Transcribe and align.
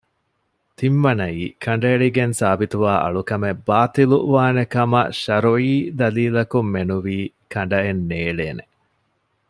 ތިންވަނައީ 0.77 1.41
ކަނޑައެޅިގެން 1.63 2.33
ސާބިތުވާ 2.39 2.91
އަޅުކަމެއް 3.03 3.61
ބާޠިލުވާނެކަމަށް 3.67 5.11
ޝަރުޢީ 5.23 5.73
ދަލީލަކުންމެނުވީ 5.99 7.17
ކަނޑައެއްނޭޅޭނެ 7.53 8.63